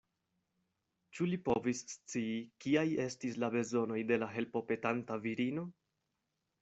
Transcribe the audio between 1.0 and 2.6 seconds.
Ĉu li povis scii,